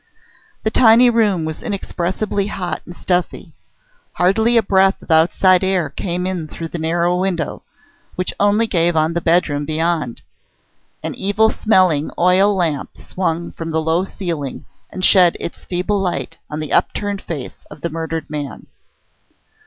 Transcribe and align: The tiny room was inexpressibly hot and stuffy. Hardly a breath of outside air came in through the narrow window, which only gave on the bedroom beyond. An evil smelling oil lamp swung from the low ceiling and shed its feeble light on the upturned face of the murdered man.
The 0.63 0.71
tiny 0.71 1.11
room 1.11 1.45
was 1.45 1.61
inexpressibly 1.61 2.47
hot 2.47 2.81
and 2.87 2.95
stuffy. 2.95 3.53
Hardly 4.13 4.57
a 4.57 4.63
breath 4.63 4.99
of 5.03 5.11
outside 5.11 5.63
air 5.63 5.91
came 5.91 6.25
in 6.25 6.47
through 6.47 6.69
the 6.69 6.79
narrow 6.79 7.19
window, 7.19 7.61
which 8.15 8.33
only 8.39 8.65
gave 8.65 8.95
on 8.95 9.13
the 9.13 9.21
bedroom 9.21 9.63
beyond. 9.63 10.23
An 11.03 11.13
evil 11.13 11.51
smelling 11.51 12.09
oil 12.17 12.55
lamp 12.55 12.97
swung 12.97 13.51
from 13.51 13.69
the 13.69 13.79
low 13.79 14.03
ceiling 14.03 14.65
and 14.89 15.05
shed 15.05 15.37
its 15.39 15.65
feeble 15.65 16.01
light 16.01 16.37
on 16.49 16.59
the 16.59 16.73
upturned 16.73 17.21
face 17.21 17.57
of 17.69 17.81
the 17.81 17.89
murdered 17.91 18.27
man. 18.27 18.65